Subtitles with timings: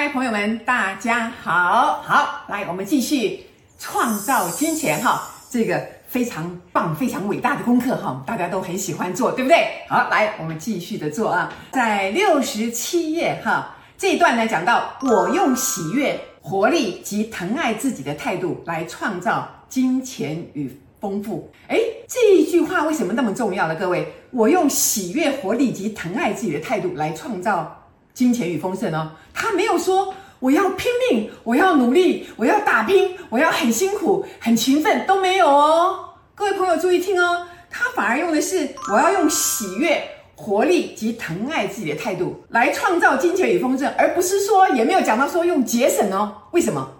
[0.00, 3.40] 嗨，朋友们，大家好，好，来，我们继续
[3.80, 9.66] 创造金钱哈，这个非常棒、非常伟大的功课哈，大家都很喜欢做，对不对？
[9.88, 21.50] 好，来，我们继续的做啊，在六十七页哈，这一段呢讲到，我用喜悦、活力及疼爱自己的态度来创造金钱与丰富。
[21.66, 23.74] 诶，这一句话为什么那么重要呢？
[23.74, 27.74] 各位，我用喜悦、活力及疼爱自己的态度来创造。
[28.18, 36.00] 金钱与丰盛哦，他没有说我要拼命，我要努力，我要打拼，我要很辛苦、很勤奋，都没有哦。
[36.34, 40.02] 各位朋友注意听哦，他反而用的是我要用喜悦、
[40.34, 46.34] 活力及疼爱自己的态度来创造金钱与丰盛，而不是说也没有讲到说用节省哦。
[46.50, 46.90] 为什么？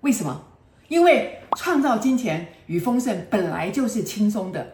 [0.00, 0.40] 为什么？
[0.88, 4.66] 因为创造金钱与丰盛本来就是轻松的。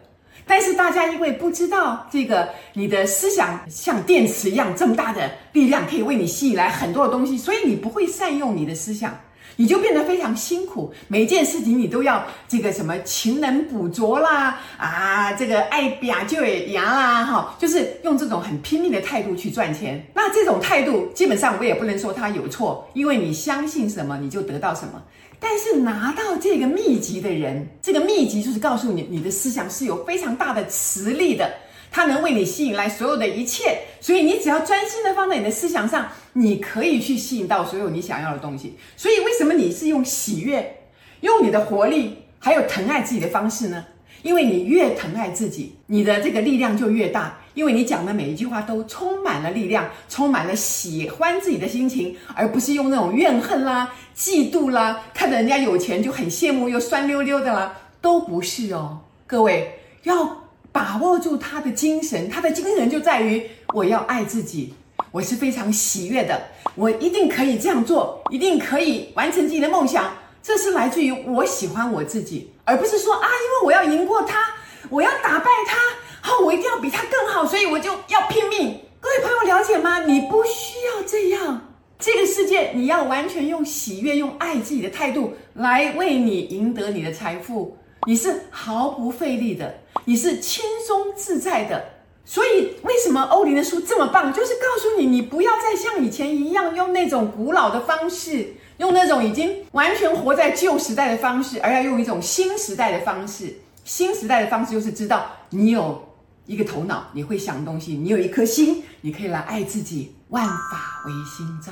[0.45, 9.17] 但是大家因为不知道这个，你的思想像电池一样这么大的力量，可以为你吸引来很多的东西，所以你不会善用你的思想，
[9.55, 10.91] 你就变得非常辛苦。
[11.07, 20.05] 每件事情你都要这个什么勤能补拙啦，啊，这个爱表就会牙啦，哈，就是用这种很拼命的态度去赚钱。
[20.13, 25.01] 那这种态度基本上我也不能说他有错，因为你相信什么，你就得到什么。
[25.39, 31.51] 但是拿到这个秘籍的人，这个秘籍就是告诉你，你的思想是有非常大的磁力的，
[31.91, 33.79] 它能为你吸引来所有的一切。
[33.99, 38.77] 所以你只要专心的放在你的思想上，你可以去吸引到所有你想要的东西。
[38.95, 40.83] 所以为什么你是用喜悦、
[41.21, 43.83] 用你的活力，还有疼爱自己的方式呢？
[44.23, 47.37] 因为你越疼爱自己，你的这个力量就越大。
[47.53, 58.97] 因为你讲的每一句话都充满了力量，充满了喜欢自己的心情，而不是用那种怨恨啦、嫉妒啦，看着人家有钱就很羡慕又酸溜溜的啦，都不是哦。
[59.27, 59.69] 各位
[60.03, 64.73] 要把握住他的精神，他的精神就在于我要爱自己，
[65.11, 66.41] 我是非常喜悦的，
[66.75, 70.09] 我一定可以这样做，一定可以完成自己的梦想。
[70.43, 74.53] 这是来自于我喜欢我自己，而不是说啊，因为我要赢过他，
[74.89, 75.77] 我要打败他。
[76.21, 78.79] 好，我一定要比他更好，所以我就要拼命。
[78.99, 80.03] 各位朋友了解吗？
[80.03, 81.67] 你不需要这样。
[81.99, 87.77] 这个世界，你要完全用喜悦、用爱自己的态度来为你赢得你的财富，
[88.07, 91.83] 你是毫不费力的，你是轻松自在的。
[92.25, 94.31] 所以，为什么欧林的书这么棒？
[94.33, 103.53] 就是告诉你，你不要再像以前一样用那种古老的方式，用那种已经完全活在旧时代的方式，而要用一种新时代的方式。
[103.83, 106.07] 新时代的方式就是知道你有。
[106.47, 110.13] 一个头脑，你会想东西；你有一颗心，你可以来爱自己。
[110.29, 111.71] 万法唯心造，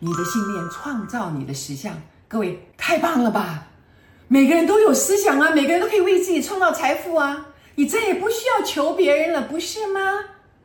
[0.00, 1.94] 你的信念创造你的实相。
[2.26, 3.68] 各位，太棒了吧！
[4.26, 7.46] 每个人都有思想啊，每个人都可以为自己创造财富啊！
[7.74, 10.00] 你再也不需要求别人了，不是吗？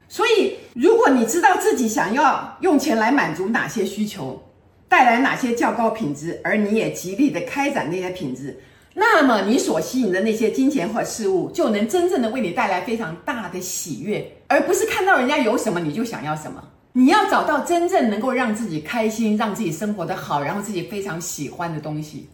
[0.07, 4.41] 所以，如果你知道自己想要用钱来满足哪些需求，
[4.87, 8.59] 带来哪些较高品质，而你也极力的开展那些品质。
[8.95, 16.61] 那么你所吸引的那些金钱或事物，就能真正的为你带来非常大的喜悦，而不是看到人家有什么你就想要什么。
[16.91, 22.27] 你要找到真正能够让自己开心、让自己生活得好，然后自己非常喜欢的东西。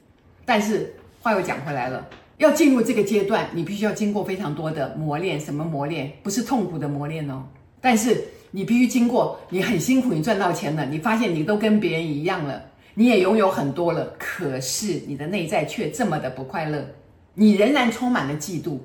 [0.45, 2.07] 但是话又讲回来了，
[2.37, 5.39] 要进入这个阶段，你必须要经过非常多的磨练。
[5.39, 6.11] 什么磨练？
[6.21, 7.43] 不是痛苦的磨练哦。
[7.79, 12.61] 但是你必须经过，你很辛苦，你赚到钱了，你发现你都跟别人一样了。
[12.93, 16.85] 你也拥有很多了，可是你的内在却这么的不快乐，
[17.33, 18.77] 你仍然充满了嫉妒，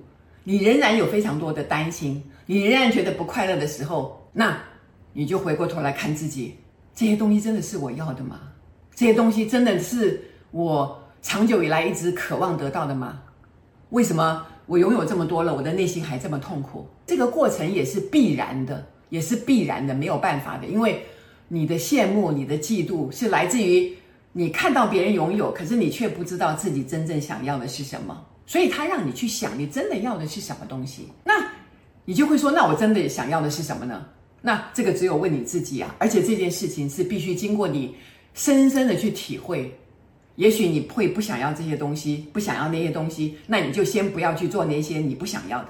[0.43, 4.61] 你仍然有非常多的担心，你仍然觉得不快乐的时候，那
[5.13, 6.57] 你就回过头来看自己，
[6.93, 8.41] 这些东西真的是我要的吗？
[8.95, 13.23] 这些东西真的是我长久以来一直渴望得到的吗？
[13.91, 16.87] 为什么我拥有这么多了，我的内心还这么痛苦？
[17.07, 21.05] 这个过程也是必然的，也是必然的，没有办法的，因为
[21.49, 23.95] 你的羡慕、你的嫉妒是来自于。
[24.33, 31.09] 你看到别人拥有，可是你却不知道自己真正想要的是什么，所以他让你去想，你真的要的是什么东西？
[31.25, 31.33] 那
[32.05, 34.07] 你就会说，那我真的想要的是什么呢？
[34.41, 35.93] 那这个只有问你自己啊！
[35.99, 37.97] 而且这件事情是必须经过你
[38.33, 39.77] 深深的去体会。
[40.41, 45.69] 也许你会不想要这些东西，不想要那些东西，那你就先不要去做那些你不想要的，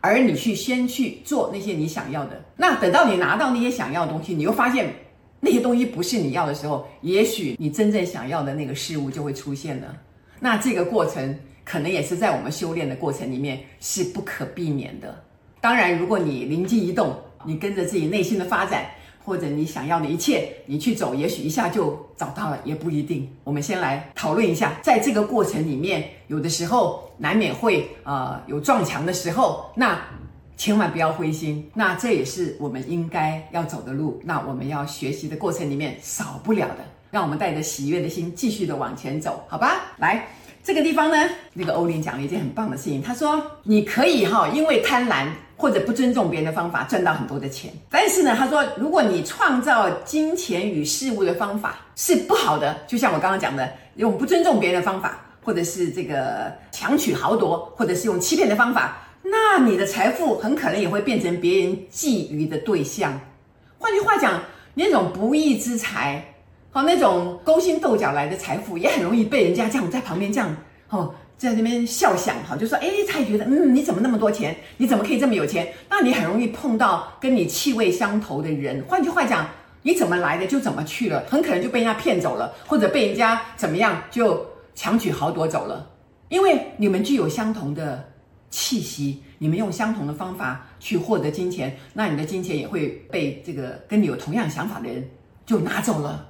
[0.00, 2.44] 而你去先去做那些你想要的。
[2.56, 4.92] 那等到你拿到那些想要的东西，你又发现。
[5.40, 9.96] 那些东西不是你要的时候，也许你真正想要的那个事物就会出现了。
[10.40, 15.14] 那这个过程可能也是在我们修炼的过程里面是不可避免的。
[15.60, 17.16] 当然，如果你灵机一动，
[17.46, 18.86] 你跟着自己内心的发展，
[19.28, 23.28] 或者你想要的一切，你去走，也许一下就找到了，也不一定。
[23.44, 30.00] 我们先来讨论一下，在这个过程里面，有的时候难免会呃有撞墙的时候，那。
[30.60, 31.70] 千万不要灰心。
[31.72, 34.20] 那这也是我们应该要走的路。
[34.24, 36.78] 那我们要学习的过程里面少不了的，
[37.12, 39.94] 让我们带着喜悦的心继续的往前走，好吧？
[39.98, 40.26] 来。
[40.68, 41.16] 这个地方呢，
[41.54, 43.00] 那个欧林讲了一件很棒的事情。
[43.00, 45.26] 他说：“你可以哈，因为贪婪
[45.56, 47.72] 或者不尊重别人的方法赚到很多的钱。
[47.88, 63.18] 但是呢，他说，如果你创造金钱与事物的方法是不好的，就像我刚刚讲的，用不尊重别人的方法，或者是这个强取豪夺，或者是用欺骗的方法，那你的财富很可能也会变成别人觊觎的对象。
[63.78, 64.38] 换句话讲，
[64.74, 66.22] 那种不义之财。”
[66.70, 70.54] 好，那种勾心斗角来的财富，也很容易被人家这样在旁边这样，
[70.90, 74.54] 哦，在那边笑想，哈，就说，哎，他也觉得，嗯，你怎么那么多钱？
[74.76, 75.72] 你怎么可以这么有钱？
[75.88, 78.84] 那你很容易碰到跟你气味相投的人。
[78.86, 79.48] 换句话讲，
[79.82, 85.88] 你怎么来的就怎么去了，很可能就被人家骗走了，或者被人家怎么样就强取豪夺走了。
[86.28, 88.06] 因为你们具有相同的
[88.50, 95.08] 气息，你们用相同的方法去获得金钱，那你的金钱也会被这个跟你有同样想法的人
[95.46, 96.28] 就拿走了。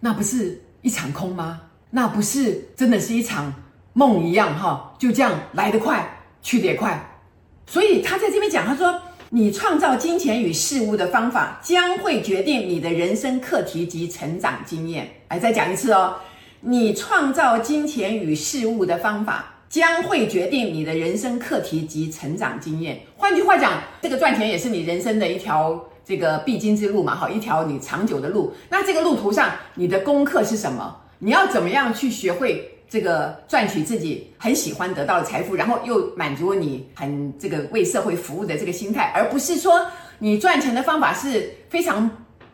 [0.00, 1.60] 那不是一场空吗？
[1.90, 3.52] 那不是真的是一场
[3.94, 4.94] 梦一样哈？
[4.98, 6.06] 就这样来得快，
[6.42, 7.02] 去得也快。
[7.66, 9.00] 所以他在这边讲，他说
[9.30, 16.16] ：“你创造金钱与事物的方法，将会决定你的人生课题及成长经验。”哎，再讲一次哦，
[16.60, 23.00] 你创造金钱与事物的方法，将会决定你的人生课题及成长经验。
[23.16, 25.82] 换句话讲，这个赚钱也是你人生的一条。
[26.08, 28.50] 这个必经之路嘛，好，一条你长久的路。
[28.70, 30.96] 那这个路途上，你的功课是什么？
[31.18, 39.84] 你要怎么样去学会这个赚取自己很喜欢得到的财富，然后又满足你很这个为社会服务的这个心态，而不是说
[40.18, 42.10] 你赚钱的方法是非常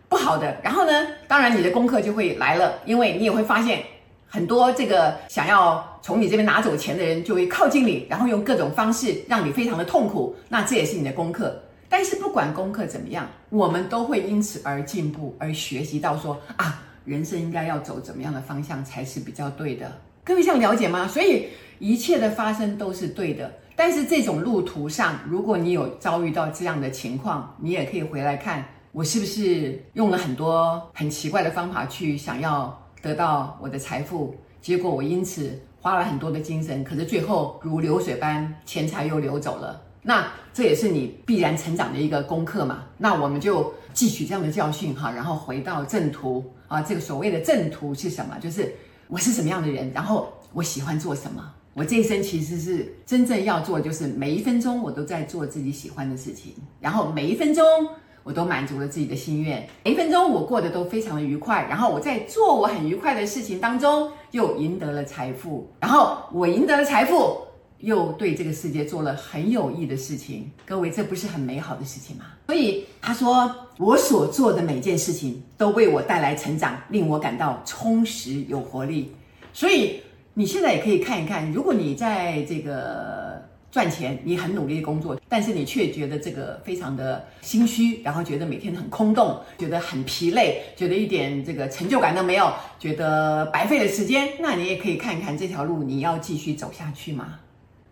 [0.09, 0.57] 不好的。
[0.61, 3.85] 然后呢，当然你的功课就会来了，因为你也会发现
[4.27, 10.35] 很多这个想要从你这边拿走钱的人就会靠近你，然后用各种方式让你非常的痛苦。
[10.49, 11.57] 那这也是你的功课。
[11.97, 19.93] 但是不管功课怎么样，我们都会因此而进步，而学习到说啊，人生应该要走怎么样的方向才是比较对的。
[20.25, 21.07] 各位这样了解吗？
[21.07, 21.47] 所以
[21.79, 23.49] 一切的发生都是对的。
[23.77, 39.81] 但是这种路途上，如果你有遭遇到这样的情况，你也可以回来看我是不是用了很多很奇怪的方法去想要得到我的财富，结果我因此花了很多的精神，可是最后如流水般钱财又流走了。
[40.07, 42.85] 那这也是你必然成长的一个功课嘛。
[42.99, 46.83] 那我们就汲取这样的教训哈，然后回到正途啊。
[46.83, 48.39] 这个所谓的正途是什么？
[48.39, 48.71] 就是
[49.09, 51.51] 我是什么样的人，然后我喜欢做什么。
[51.73, 57.65] 我这一生其实是真正要做，就是每一分钟我都在做自己喜欢的事情，然后每一分钟
[58.23, 61.67] 我都满足了自己的心愿，每一分钟我过得都非常的愉快。
[61.69, 67.44] 然后我在做我很愉快的事情当中，又赢得了财富，然后我赢得了财富。
[67.85, 72.25] 又对这个世界做了很有益的事情，各位，这不是很美好的事情吗？
[72.47, 79.13] 所以他说，我所做的每件事情都为我带来成长，令我感到充实有活力。
[79.53, 80.01] 所以
[80.33, 97.39] 你现在也可以看一看，如果你在这个赚钱，你很努力的工作，但是你却觉得这个非常的心虚，然后觉得每天很空洞，觉得很疲累，觉得一点这个成就感都没有，觉得白费了时间，那你也可以看一看这条路，你要继续走下去吗？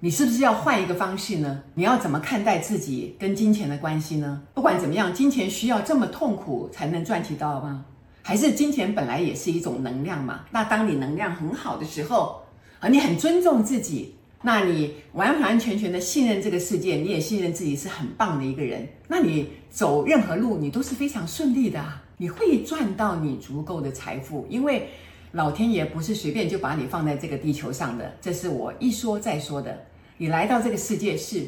[0.04, 1.62] 你是不是要换一个方式呢？
[1.74, 4.42] 你要怎么看待自己跟金钱的关系呢？
[4.52, 7.84] 不管怎么样，金钱需要这么痛苦才能赚取到吗？
[8.20, 10.40] 还是金钱本来也是一种能量嘛？
[10.50, 12.42] 那当你能量很好的时候，
[12.80, 22.02] 而你很尊重自己，那你完完全全的信任这个世界，你也信任自己是很棒的一个人，那你走任何路你都是非常顺利的啊！
[22.16, 24.88] 你会赚到你足够的财富，因为
[25.30, 29.80] 老天爷不是随便就把你放在这个地球上的，这是我一说再说的。
[30.16, 31.46] 你来到这个世界是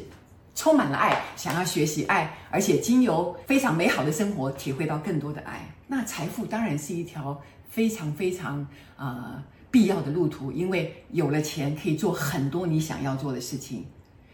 [0.53, 5.73] 充满了爱，想要学习爱，而且经由非常美好的生活，体会到更多的爱。
[5.87, 8.59] 那财富当然是一条非常非常
[8.95, 13.85] 啊、呃、必要的路途，因为有了钱可以做很多你想要做的事情，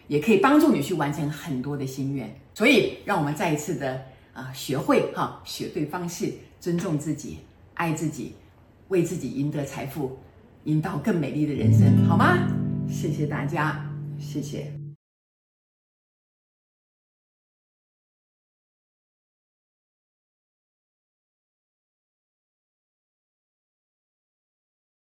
[0.07, 2.33] 也可以帮助你去完成很多的心愿。
[2.53, 4.01] 所以，让我们再一次的
[4.33, 7.39] 啊、学会哈，学对方式，尊重自己，
[7.73, 8.33] 爱自己，
[8.87, 10.17] 为自己赢得财富，
[10.63, 12.37] 赢到更美丽的人生，好吗？
[12.87, 13.90] 谢谢大家。
[14.21, 14.80] 谢谢。